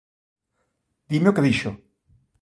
[1.11, 1.71] Dime o que dixo!